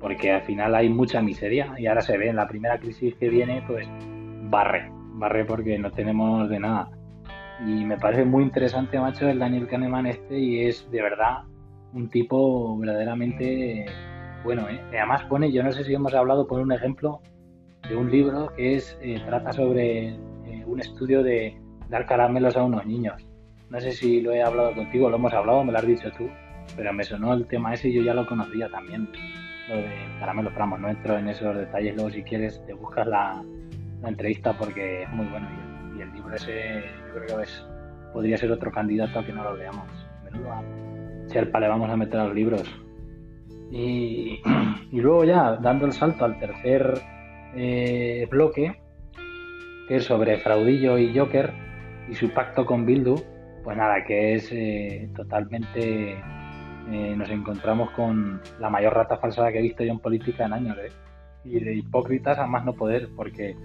porque 0.00 0.32
al 0.32 0.42
final 0.42 0.74
hay 0.74 0.88
mucha 0.88 1.20
miseria 1.22 1.74
y 1.78 1.86
ahora 1.86 2.00
se 2.00 2.16
ve 2.16 2.28
en 2.28 2.36
la 2.36 2.48
primera 2.48 2.78
crisis 2.78 3.14
que 3.16 3.28
viene, 3.28 3.62
pues 3.66 3.86
barre, 4.44 4.90
barre 5.14 5.44
porque 5.44 5.78
no 5.78 5.90
tenemos 5.90 6.48
de 6.48 6.60
nada. 6.60 6.90
Y 7.66 7.84
me 7.84 7.98
parece 7.98 8.24
muy 8.24 8.44
interesante, 8.44 9.00
macho, 9.00 9.28
el 9.28 9.38
Daniel 9.38 9.66
Kahneman 9.66 10.06
este 10.06 10.38
y 10.38 10.66
es 10.66 10.88
de 10.90 11.02
verdad 11.02 11.38
un 11.92 12.08
tipo 12.08 12.78
verdaderamente 12.78 13.86
bueno. 14.44 14.68
¿eh? 14.68 14.80
Además 14.90 15.24
pone, 15.24 15.50
yo 15.50 15.62
no 15.62 15.72
sé 15.72 15.84
si 15.84 15.94
hemos 15.94 16.14
hablado 16.14 16.46
por 16.46 16.60
un 16.60 16.72
ejemplo 16.72 17.20
de 17.88 17.96
un 17.96 18.10
libro 18.10 18.52
que 18.54 18.76
es 18.76 18.96
eh, 19.02 19.20
trata 19.26 19.52
sobre 19.52 20.08
eh, 20.08 20.64
un 20.66 20.80
estudio 20.80 21.22
de 21.22 21.56
dar 21.88 22.06
caramelos 22.06 22.56
a 22.56 22.62
unos 22.62 22.86
niños. 22.86 23.26
No 23.70 23.80
sé 23.80 23.92
si 23.92 24.20
lo 24.20 24.32
he 24.32 24.42
hablado 24.42 24.74
contigo, 24.74 25.10
lo 25.10 25.16
hemos 25.16 25.34
hablado, 25.34 25.64
me 25.64 25.72
lo 25.72 25.78
has 25.78 25.86
dicho 25.86 26.10
tú, 26.16 26.28
pero 26.76 26.92
me 26.92 27.04
sonó 27.04 27.34
el 27.34 27.46
tema 27.46 27.74
ese 27.74 27.88
y 27.88 27.94
yo 27.94 28.02
ya 28.02 28.14
lo 28.14 28.26
conocía 28.26 28.68
también, 28.70 29.08
lo 29.68 29.76
de 29.76 29.90
caramelo. 30.18 30.50
Pero 30.52 30.66
no 30.66 30.88
entro 30.88 31.18
en 31.18 31.28
esos 31.28 31.56
detalles, 31.56 31.94
luego 31.94 32.10
si 32.10 32.22
quieres 32.22 32.62
te 32.66 32.72
buscas 32.72 33.06
la, 33.06 33.42
entrevista 34.04 34.52
porque 34.56 35.02
es 35.02 35.10
muy 35.10 35.26
bueno 35.26 35.48
y, 35.96 36.00
el 36.00 36.12
libro 36.12 36.32
ese 36.32 36.84
yo 37.08 37.14
creo 37.14 37.38
que 37.38 37.42
es, 37.42 37.66
podría 38.12 38.36
ser 38.36 38.52
otro 38.52 38.70
candidato 38.70 39.18
a 39.18 39.26
que 39.26 39.32
no 39.32 39.42
lo 39.42 39.56
veamos. 39.56 39.86
Menudo 40.24 40.62
Sherpa 41.26 41.60
le 41.60 41.68
vamos 41.68 41.90
a 41.90 41.96
meter 41.96 42.20
a 42.20 42.24
los 42.24 42.34
libros. 42.34 42.62
Y, 43.70 44.40
luego 44.92 45.24
ya, 45.24 45.56
dando 45.56 45.84
el 45.84 45.92
salto 45.92 46.24
al 46.24 46.38
tercer 46.38 47.02
eh, 47.54 48.26
bloque, 48.30 48.80
que 49.86 49.96
es 49.96 50.04
sobre 50.04 50.38
Fraudillo 50.38 50.96
y 50.96 51.14
Joker 51.14 51.52
y 52.08 52.14
su 52.14 52.30
pacto 52.30 52.64
con 52.64 52.86
Bildu, 52.86 53.16
pues 53.62 53.76
nada, 53.76 54.04
que 54.04 54.34
es 54.34 54.48
eh, 54.52 55.10
totalmente... 55.14 56.16
Eh, 56.90 57.14
nos 57.16 57.28
encontramos 57.28 57.90
con 57.90 58.40
la 58.58 58.70
mayor 58.70 58.94
rata 58.94 59.18
falsa 59.18 59.50
que 59.52 59.58
he 59.58 59.62
visto 59.62 59.84
yo 59.84 59.92
en 59.92 59.98
política 59.98 60.46
en 60.46 60.52
años, 60.52 60.76
Y 61.44 61.60
de 61.60 61.74
hipócritas 61.76 62.38
a 62.38 62.46
más 62.46 62.64
no 62.64 62.74
poder, 62.74 63.08
porque 63.14 63.56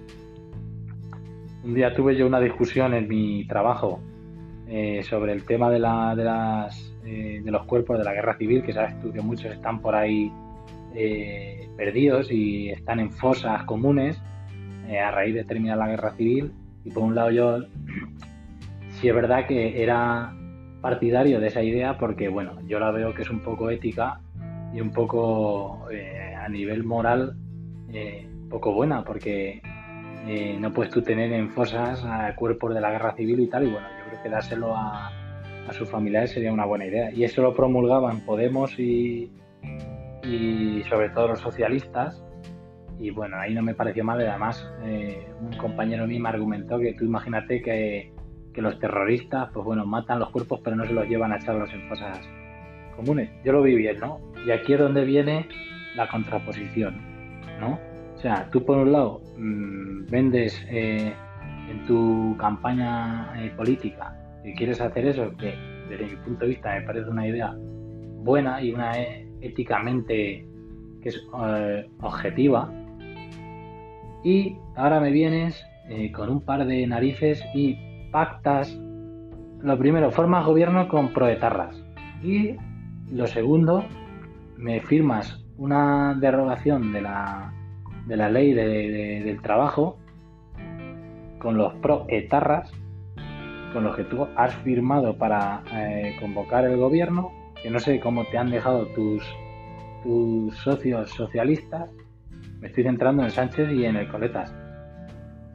un 1.64 1.74
día 1.74 1.94
tuve 1.94 2.16
yo 2.16 2.28
una 2.28 2.40
discusión 2.40 2.94
en 2.94 3.08
mi 3.08 3.48
trabajo 3.48 4.02
sobre 5.04 5.34
el 5.34 5.46
tema 5.46 5.70
de, 5.70 5.78
la, 5.78 6.16
las 6.16 6.94
eh, 7.06 7.42
de 7.44 7.52
los 7.52 7.66
cuerpos 7.66 7.98
de 7.98 8.06
la 8.06 8.14
guerra 8.14 8.38
civil, 8.38 8.64
que 8.64 8.72
sabes 8.72 8.98
tú 9.02 9.12
que 9.12 9.20
muchos 9.20 9.52
están 9.52 9.82
por 9.82 9.94
ahí 9.94 10.32
eh, 10.96 11.68
perdidos 11.76 12.32
y 12.32 12.70
están 12.70 13.02
en 13.02 13.12
fosas 13.12 13.64
comunes 13.64 14.22
eh, 14.88 15.00
a 15.00 15.12
raíz 15.12 15.36
de 15.36 15.44
terminar 15.44 15.78
la 15.80 15.90
guerra 15.90 16.14
civil. 16.16 16.54
Y 16.86 16.92
por 16.92 17.04
un 17.04 17.14
lado 17.14 17.32
yo 17.32 17.58
sí 19.02 19.10
es 19.10 19.14
verdad 19.14 19.46
que 19.48 19.84
era 19.84 20.34
partidario 20.84 21.40
de 21.40 21.48
esa 21.48 21.64
idea 21.64 21.98
porque, 21.98 22.30
bueno, 22.30 22.60
yo 22.68 22.80
la 22.80 22.92
veo 22.92 23.16
que 23.16 23.24
es 23.24 23.32
un 23.32 23.40
poco 23.40 23.72
ética 23.72 24.22
y 24.72 24.82
un 24.82 24.92
poco 24.92 25.88
a 26.38 26.48
nivel 26.50 26.84
moral 26.84 27.36
poco 28.54 28.72
buena 28.72 29.04
porque 29.04 29.62
eh, 30.28 30.58
no 30.60 30.72
puedes 30.72 30.94
tú 30.94 31.02
tener 31.02 31.34
en 31.34 31.50
fosas 31.50 32.06
a 32.06 32.36
cuerpos 32.36 32.74
de 32.74 32.80
la 32.80 32.92
guerra 32.92 33.16
civil 33.16 33.40
y 33.40 33.48
tal, 33.48 33.68
y 33.68 33.72
bueno, 33.72 33.88
yo 33.98 34.10
creo 34.10 34.24
que 34.24 34.30
dárselo 34.30 34.76
a, 34.76 35.12
a 35.68 35.74
sus 35.74 35.90
familiares 35.90 36.32
sería 36.32 36.54
una 36.54 36.66
buena 36.66 36.86
idea. 36.86 37.12
Y 37.12 37.24
eso 37.24 37.42
lo 37.42 37.54
promulgaban 37.54 38.22
Podemos 38.22 38.80
y, 38.80 39.32
y 40.24 40.84
sobre 40.88 41.10
todo 41.10 41.30
los 41.30 41.40
socialistas. 41.40 42.24
Y 43.00 43.10
bueno, 43.10 43.38
ahí 43.38 43.54
no 43.54 43.64
me 43.64 43.74
pareció 43.74 44.04
mal. 44.04 44.22
Además, 44.22 44.66
eh, 44.86 45.28
un 45.42 45.58
compañero 45.58 46.06
mío 46.06 46.22
me 46.22 46.30
argumentó 46.30 46.80
que 46.80 46.94
tú 46.94 47.06
imagínate 47.06 47.62
que, 47.62 48.14
que, 48.54 48.62
los 48.62 48.80
terroristas, 48.80 49.50
pues 49.54 49.66
bueno, 49.66 49.86
matan 49.86 50.20
los 50.20 50.30
cuerpos, 50.30 50.62
pero 50.64 50.76
no 50.76 50.86
se 50.86 50.94
los 50.94 51.08
llevan 51.08 51.32
a 51.32 51.38
echarlos 51.38 51.72
en 51.74 51.88
fosas 51.90 52.20
comunes. 52.96 53.30
Yo 53.44 53.52
lo 53.54 53.62
vi 53.62 53.76
bien, 53.76 54.00
¿no? 54.00 54.20
Y 54.46 54.52
aquí 54.52 54.74
es 54.74 54.80
donde 54.80 55.06
viene 55.06 55.48
la 55.96 56.08
contraposición, 56.08 56.96
¿no? 57.60 57.80
O 58.16 58.18
sea, 58.18 58.50
tú 58.52 58.64
por 58.64 58.78
un 58.78 58.92
lado 58.92 59.22
mmm, 59.38 60.06
vendes 60.10 60.66
eh, 60.70 61.14
en 61.70 61.86
tu 61.86 62.36
campaña 62.38 63.34
eh, 63.38 63.52
política 63.56 64.16
que 64.44 64.54
quieres 64.54 64.80
hacer 64.82 65.06
eso, 65.06 65.36
que 65.38 65.56
desde 65.90 66.06
mi 66.06 66.16
punto 66.18 66.42
de 66.42 66.48
vista 66.48 66.74
me 66.74 66.82
parece 66.82 67.10
una 67.10 67.28
idea 67.28 67.56
buena 68.24 68.62
y 68.62 68.74
una 68.74 69.00
eh, 69.00 69.28
éticamente 69.42 70.46
que 71.02 71.10
es 71.10 71.22
objetiva. 72.02 72.72
Y 74.24 74.56
ahora 74.76 75.02
me 75.02 75.12
vienes 75.12 75.62
con 76.14 76.30
un 76.30 76.40
par 76.40 76.66
de 76.66 76.88
narices 76.88 77.44
y 77.54 77.78
pactas. 78.14 78.74
Lo 79.62 79.78
primero, 79.78 80.12
formas 80.12 80.46
gobierno 80.46 80.88
con 80.88 81.12
proetarras. 81.12 81.76
Y 82.24 82.56
lo 83.12 83.28
segundo, 83.28 83.84
me 84.58 84.80
firmas 84.80 85.44
una 85.58 86.16
derogación 86.16 86.94
de 86.94 87.02
la, 87.02 87.54
de 88.08 88.16
la 88.16 88.30
ley 88.30 88.54
de, 88.54 88.66
de, 88.66 89.24
del 89.26 89.42
trabajo 89.42 89.98
con 91.40 91.58
los 91.58 91.74
proetarras, 91.76 92.72
con 93.74 93.84
los 93.84 93.96
que 93.98 94.06
tú 94.06 94.26
has 94.38 94.56
firmado 94.58 95.18
para 95.18 95.62
eh, 95.74 96.16
convocar 96.22 96.64
el 96.64 96.78
gobierno, 96.78 97.32
que 97.62 97.70
no 97.70 97.80
sé 97.80 98.00
cómo 98.00 98.24
te 98.32 98.38
han 98.38 98.50
dejado 98.50 98.86
tus, 98.88 99.24
tus 100.04 100.56
socios 100.58 101.10
socialistas, 101.10 101.90
me 102.62 102.68
estoy 102.68 102.84
centrando 102.84 103.24
en 103.24 103.32
Sánchez 103.32 103.70
y 103.72 103.86
en 103.86 103.98
el 103.98 104.08
Coletas, 104.10 104.56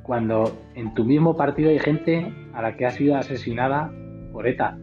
cuando 0.09 0.51
en 0.75 0.95
tu 0.95 1.05
mismo 1.05 1.37
partido 1.37 1.69
hay 1.69 1.79
gente 1.79 2.33
a 2.55 2.63
la 2.63 2.77
que 2.79 2.87
ha 2.87 2.91
sido 2.91 3.15
asesinada 3.17 3.93
por 4.33 4.47
ETA. 4.47 4.79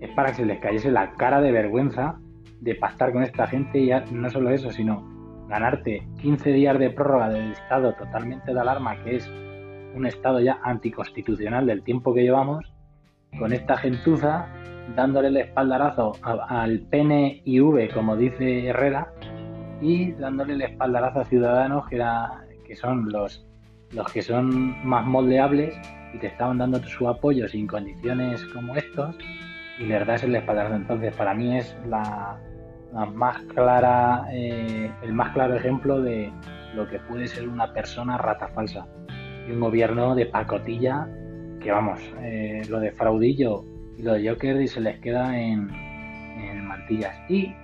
Es 0.00 0.10
para 0.10 0.28
que 0.28 0.36
se 0.36 0.46
les 0.46 0.60
cayese 0.60 0.92
la 0.92 1.14
cara 1.14 1.40
de 1.40 1.50
vergüenza 1.50 2.20
de 2.60 2.76
pactar 2.76 3.12
con 3.12 3.24
esta 3.24 3.48
gente 3.48 3.80
y 3.80 3.90
no 4.12 4.30
solo 4.30 4.50
eso, 4.50 4.70
sino 4.70 5.04
ganarte 5.48 6.06
15 6.20 6.52
días 6.52 6.78
de 6.78 6.90
prórroga 6.90 7.28
del 7.28 7.50
estado 7.50 7.92
totalmente 7.94 8.54
de 8.54 8.60
alarma, 8.60 9.02
que 9.02 9.16
es 9.16 9.28
un 9.96 10.06
estado 10.06 10.38
ya 10.38 10.60
anticonstitucional 10.62 11.66
del 11.66 11.82
tiempo 11.82 12.14
que 12.14 12.22
llevamos, 12.22 12.72
con 13.40 13.52
esta 13.52 13.76
gentuza 13.76 14.46
dándole 14.94 15.26
el 15.28 15.38
espaldarazo 15.38 16.12
al 16.22 16.82
PNIV, 16.82 17.92
como 17.92 18.16
dice 18.16 18.68
Herrera, 18.68 19.12
y 19.80 20.12
dándole 20.12 20.52
el 20.52 20.62
espaldarazo 20.62 21.18
a 21.18 21.24
Ciudadanos, 21.24 21.88
que, 21.88 22.00
que 22.64 22.76
son 22.76 23.10
los, 23.10 23.44
los 23.92 24.10
que 24.12 24.22
son 24.22 24.86
más 24.86 25.04
moldeables 25.06 25.74
y 26.14 26.18
te 26.18 26.26
estaban 26.26 26.58
dando 26.58 26.82
su 26.82 27.08
apoyo 27.08 27.48
sin 27.48 27.66
condiciones 27.66 28.44
como 28.46 28.76
estos, 28.76 29.16
y 29.78 29.84
le 29.84 30.04
das 30.04 30.22
el 30.22 30.34
espaldarazo. 30.34 30.76
Entonces, 30.76 31.14
para 31.14 31.34
mí 31.34 31.56
es 31.56 31.76
la, 31.86 32.38
la 32.92 33.06
más 33.06 33.38
clara, 33.54 34.26
eh, 34.32 34.90
el 35.02 35.12
más 35.12 35.32
claro 35.32 35.56
ejemplo 35.56 36.02
de 36.02 36.30
lo 36.74 36.88
que 36.88 36.98
puede 37.00 37.26
ser 37.26 37.48
una 37.48 37.72
persona 37.72 38.18
rata 38.18 38.48
falsa. 38.48 38.86
Y 39.48 39.52
un 39.52 39.60
gobierno 39.60 40.14
de 40.14 40.26
pacotilla 40.26 41.08
que, 41.60 41.70
vamos, 41.70 42.00
eh, 42.20 42.62
lo 42.68 42.80
de 42.80 42.92
fraudillo 42.92 43.64
y 43.98 44.02
lo 44.02 44.14
de 44.14 44.28
Joker 44.28 44.60
y 44.60 44.68
se 44.68 44.80
les 44.80 44.98
queda 45.00 45.38
en, 45.38 45.70
en 45.70 46.64
mantillas. 46.66 47.16
Y 47.28 47.54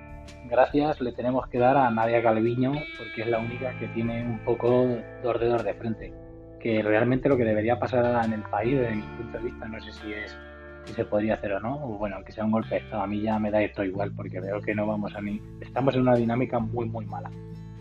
gracias 0.49 1.01
le 1.01 1.12
tenemos 1.12 1.47
que 1.49 1.59
dar 1.59 1.77
a 1.77 1.91
Nadia 1.91 2.23
Calviño 2.23 2.73
porque 2.97 3.23
es 3.23 3.29
la 3.29 3.38
única 3.38 3.79
que 3.79 3.88
tiene 3.88 4.25
un 4.25 4.38
poco 4.41 4.87
dos 5.23 5.41
dedos 5.41 5.64
de 5.64 5.75
frente. 5.75 6.12
Que 6.61 6.83
realmente 6.83 7.29
lo 7.29 7.37
que 7.37 7.45
debería 7.45 7.79
pasar 7.79 8.25
en 8.25 8.33
el 8.33 8.43
país, 8.43 8.79
desde 8.79 8.97
mi 8.97 9.03
punto 9.03 9.38
de 9.38 9.45
vista, 9.45 9.67
no 9.67 9.81
sé 9.81 9.93
si 9.93 10.12
es 10.12 10.37
si 10.85 10.95
se 10.95 11.05
podría 11.05 11.35
hacer 11.35 11.53
o 11.53 11.61
no, 11.61 11.77
o 11.85 11.99
bueno, 11.99 12.17
que 12.25 12.33
sea 12.33 12.45
un 12.45 12.51
golpe. 12.51 12.83
A 12.91 13.07
mí 13.07 13.21
ya 13.21 13.38
me 13.38 13.51
da 13.51 13.62
esto 13.62 13.85
igual 13.85 14.12
porque 14.17 14.41
veo 14.41 14.61
que 14.61 14.75
no 14.75 14.87
vamos 14.87 15.14
a 15.14 15.21
ni. 15.21 15.41
Estamos 15.61 15.95
en 15.95 16.03
una 16.03 16.17
dinámica 16.17 16.59
muy, 16.59 16.88
muy 16.88 17.05
mala. 17.07 17.31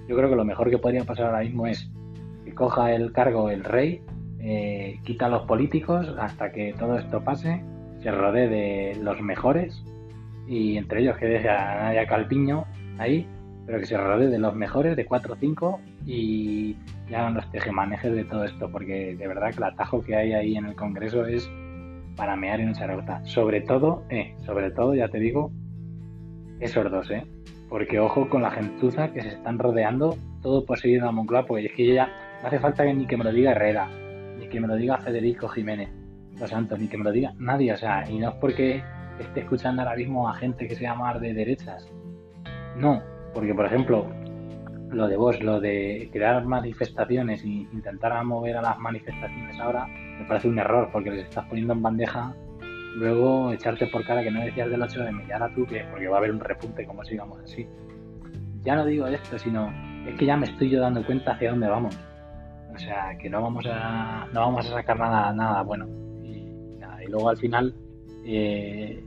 Yo 0.07 0.15
creo 0.15 0.29
que 0.29 0.35
lo 0.35 0.45
mejor 0.45 0.69
que 0.69 0.77
podría 0.77 1.03
pasar 1.03 1.27
ahora 1.27 1.39
mismo 1.39 1.67
es 1.67 1.89
que 2.45 2.53
coja 2.53 2.93
el 2.93 3.11
cargo 3.11 3.49
el 3.49 3.63
rey, 3.63 4.01
eh, 4.39 4.99
quita 5.03 5.25
a 5.25 5.29
los 5.29 5.43
políticos 5.43 6.13
hasta 6.19 6.51
que 6.51 6.73
todo 6.77 6.97
esto 6.97 7.23
pase, 7.23 7.63
se 8.01 8.11
rodee 8.11 8.47
de 8.47 8.95
los 9.01 9.21
mejores 9.21 9.83
y 10.47 10.77
entre 10.77 11.01
ellos 11.01 11.17
que 11.17 11.25
deje 11.25 11.49
a 11.49 11.83
Nadia 11.83 12.07
Calviño 12.07 12.65
ahí, 12.97 13.27
pero 13.65 13.79
que 13.79 13.85
se 13.85 13.97
rodee 13.97 14.27
de 14.27 14.39
los 14.39 14.55
mejores, 14.55 14.95
de 14.95 15.05
4 15.05 15.33
o 15.33 15.37
5 15.37 15.79
y 16.05 16.75
ya 17.09 17.19
hagan 17.19 17.35
los 17.35 17.51
tejemanejes 17.51 18.13
de 18.13 18.23
todo 18.23 18.45
esto, 18.45 18.71
porque 18.71 19.15
de 19.15 19.27
verdad 19.27 19.51
que 19.51 19.57
el 19.57 19.63
atajo 19.65 20.01
que 20.01 20.15
hay 20.15 20.33
ahí 20.33 20.55
en 20.55 20.65
el 20.65 20.75
Congreso 20.75 21.25
es 21.25 21.49
para 22.15 22.35
mear 22.35 22.61
en 22.61 22.69
esa 22.69 22.87
rota. 22.87 23.21
Sobre 23.25 23.61
todo, 23.61 24.03
eh, 24.09 24.35
sobre 24.45 24.71
todo, 24.71 24.95
ya 24.95 25.09
te 25.09 25.19
digo, 25.19 25.51
esos 26.59 26.89
dos, 26.89 27.11
eh. 27.11 27.25
Porque 27.69 27.99
ojo 27.99 28.29
con 28.29 28.41
la 28.41 28.51
gentuza 28.51 29.11
que 29.11 29.21
se 29.21 29.27
están 29.27 29.59
rodeando 29.59 30.17
todo 30.41 30.65
poseído 30.65 31.07
a 31.07 31.11
Moncloa, 31.11 31.45
porque 31.45 31.65
es 31.65 31.73
que 31.73 31.93
ya 31.93 32.09
no 32.41 32.47
hace 32.47 32.59
falta 32.59 32.85
ni 32.85 33.05
que 33.05 33.17
me 33.17 33.25
lo 33.25 33.33
diga 33.33 33.51
Herrera, 33.51 33.89
ni 34.39 34.47
que 34.47 34.61
me 34.61 34.67
lo 34.67 34.75
diga 34.75 34.97
Federico 34.99 35.49
Jiménez, 35.49 35.89
los 36.39 36.49
santos, 36.49 36.79
ni 36.79 36.87
que 36.87 36.97
me 36.97 37.03
lo 37.03 37.11
diga 37.11 37.33
nadie, 37.37 37.73
o 37.73 37.77
sea, 37.77 38.09
y 38.09 38.17
no 38.17 38.29
es 38.29 38.35
porque 38.35 38.81
esté 39.19 39.41
escuchando 39.41 39.81
ahora 39.81 39.95
mismo 39.95 40.29
a 40.29 40.33
gente 40.35 40.67
que 40.67 40.75
se 40.75 40.83
llama 40.83 41.13
de 41.19 41.33
derechas. 41.33 41.89
No, 42.77 43.01
porque 43.33 43.53
por 43.53 43.65
ejemplo, 43.65 44.07
lo 44.91 45.07
de 45.07 45.17
vos, 45.17 45.41
lo 45.41 45.59
de 45.59 46.09
crear 46.11 46.43
manifestaciones 46.45 47.43
e 47.43 47.47
intentar 47.47 48.23
mover 48.23 48.57
a 48.57 48.61
las 48.61 48.79
manifestaciones 48.79 49.59
ahora, 49.59 49.87
me 49.87 50.25
parece 50.25 50.47
un 50.47 50.59
error 50.59 50.89
porque 50.91 51.11
les 51.11 51.25
estás 51.25 51.45
poniendo 51.45 51.73
en 51.73 51.81
bandeja 51.81 52.35
luego 52.95 53.51
echarte 53.51 53.85
por 53.87 54.03
cara 54.05 54.23
que 54.23 54.31
no 54.31 54.41
decías 54.41 54.69
del 54.69 54.81
8 54.81 55.03
de 55.03 55.33
ahora 55.33 55.53
tú 55.53 55.65
que 55.65 55.85
porque 55.91 56.07
va 56.07 56.15
a 56.15 56.19
haber 56.19 56.31
un 56.31 56.39
repunte 56.39 56.85
como 56.85 57.03
sigamos 57.03 57.39
así. 57.43 57.67
Ya 58.63 58.75
no 58.75 58.85
digo 58.85 59.07
esto, 59.07 59.37
sino 59.37 59.71
es 60.07 60.15
que 60.15 60.25
ya 60.25 60.35
me 60.35 60.47
estoy 60.47 60.69
yo 60.69 60.81
dando 60.81 61.05
cuenta 61.05 61.33
hacia 61.33 61.51
dónde 61.51 61.67
vamos. 61.67 61.97
O 62.73 62.79
sea, 62.79 63.17
que 63.19 63.29
no 63.29 63.41
vamos 63.41 63.65
a 63.67 64.27
no 64.33 64.41
vamos 64.41 64.67
a 64.67 64.73
sacar 64.73 64.99
nada 64.99 65.31
nada 65.33 65.61
bueno. 65.61 65.87
Y, 66.23 66.77
y 67.03 67.07
luego 67.09 67.29
al 67.29 67.37
final 67.37 67.73
eh, 68.25 69.03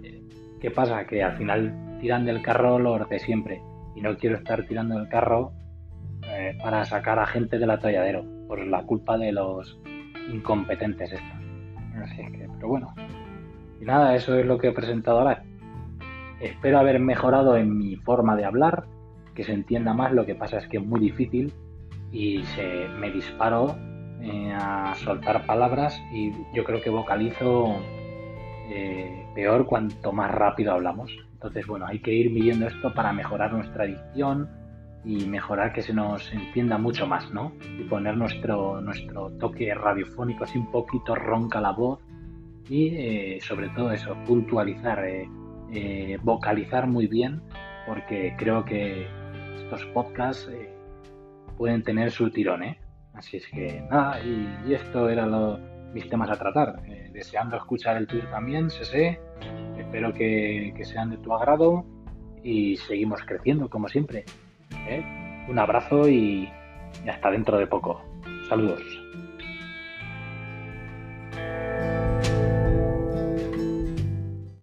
¿qué 0.60 0.70
pasa? 0.70 1.06
Que 1.06 1.22
al 1.22 1.36
final 1.36 1.98
tiran 2.00 2.24
del 2.24 2.42
carro 2.42 2.78
los 2.78 3.08
de 3.08 3.18
siempre 3.18 3.62
y 3.94 4.00
no 4.00 4.16
quiero 4.16 4.36
estar 4.36 4.64
tirando 4.66 4.98
del 4.98 5.08
carro 5.08 5.52
eh, 6.22 6.56
para 6.62 6.84
sacar 6.84 7.18
a 7.18 7.26
gente 7.26 7.58
del 7.58 7.70
atolladero 7.70 8.24
por 8.46 8.64
la 8.66 8.82
culpa 8.82 9.18
de 9.18 9.32
los 9.32 9.78
incompetentes 10.32 11.12
estos. 11.12 11.40
Así 12.02 12.16
que, 12.16 12.48
pero 12.54 12.68
bueno. 12.68 12.94
Y 13.80 13.84
nada, 13.84 14.14
eso 14.14 14.38
es 14.38 14.46
lo 14.46 14.58
que 14.58 14.68
he 14.68 14.72
presentado 14.72 15.18
ahora. 15.18 15.42
Espero 16.40 16.78
haber 16.78 17.00
mejorado 17.00 17.56
en 17.56 17.76
mi 17.76 17.96
forma 17.96 18.36
de 18.36 18.44
hablar, 18.44 18.84
que 19.34 19.44
se 19.44 19.52
entienda 19.52 19.94
más. 19.94 20.12
Lo 20.12 20.24
que 20.26 20.34
pasa 20.34 20.58
es 20.58 20.68
que 20.68 20.78
es 20.78 20.84
muy 20.84 21.00
difícil 21.00 21.52
y 22.12 22.42
se 22.42 22.88
me 22.98 23.10
disparo 23.10 23.76
eh, 24.20 24.52
a 24.52 24.94
soltar 24.96 25.46
palabras 25.46 25.98
y 26.12 26.32
yo 26.54 26.64
creo 26.64 26.82
que 26.82 26.90
vocalizo 26.90 27.76
eh, 28.70 29.26
peor 29.34 29.66
cuanto 29.66 30.12
más 30.12 30.30
rápido 30.30 30.72
hablamos. 30.72 31.10
Entonces, 31.32 31.66
bueno, 31.66 31.86
hay 31.86 31.98
que 32.00 32.12
ir 32.12 32.30
midiendo 32.30 32.68
esto 32.68 32.94
para 32.94 33.12
mejorar 33.12 33.52
nuestra 33.52 33.84
dicción 33.84 34.48
y 35.04 35.26
mejorar 35.26 35.72
que 35.72 35.82
se 35.82 35.94
nos 35.94 36.32
entienda 36.32 36.78
mucho 36.78 37.06
más, 37.06 37.30
¿no? 37.32 37.52
Y 37.78 37.84
poner 37.84 38.16
nuestro, 38.16 38.80
nuestro 38.80 39.30
toque 39.38 39.74
radiofónico 39.74 40.44
así 40.44 40.58
un 40.58 40.70
poquito 40.70 41.14
ronca 41.14 41.60
la 41.60 41.72
voz 41.72 42.00
y 42.68 42.88
eh, 42.94 43.38
sobre 43.40 43.70
todo 43.70 43.90
eso, 43.90 44.14
puntualizar, 44.26 45.04
eh, 45.04 46.18
vocalizar 46.22 46.86
muy 46.86 47.06
bien, 47.06 47.42
porque 47.86 48.34
creo 48.38 48.64
que 48.64 49.06
estos 49.56 49.84
podcasts 49.86 50.48
pueden 51.56 51.82
tener 51.82 52.10
su 52.10 52.30
tirón, 52.30 52.62
¿eh? 52.62 52.78
Así 53.14 53.38
es 53.38 53.46
que 53.48 53.82
nada, 53.90 54.22
y, 54.22 54.48
y 54.68 54.74
esto 54.74 55.08
era 55.08 55.26
lo, 55.26 55.58
mis 55.92 56.08
temas 56.08 56.30
a 56.30 56.36
tratar. 56.36 56.80
Deseando 57.12 57.56
escuchar 57.56 57.96
el 57.96 58.06
tuyo 58.06 58.28
también, 58.30 58.70
sé. 58.84 59.20
Espero 59.78 60.12
que, 60.12 60.72
sean 60.84 61.10
de 61.10 61.18
tu 61.18 61.32
agrado 61.34 61.84
y 62.42 62.76
seguimos 62.76 63.20
creciendo 63.26 63.68
como 63.68 63.88
siempre. 63.88 64.24
¿eh? 64.88 65.46
Un 65.48 65.58
abrazo 65.58 66.08
y 66.08 66.48
hasta 67.08 67.30
dentro 67.30 67.58
de 67.58 67.66
poco. 67.66 68.00
Saludos. 68.48 68.99